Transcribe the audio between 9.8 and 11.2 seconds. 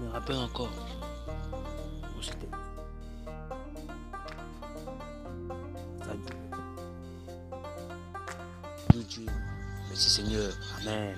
Merci Seigneur. Amen.